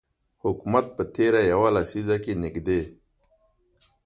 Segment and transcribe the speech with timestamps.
[0.43, 2.81] حکومت په تیره یوه لسیزه کې نږدې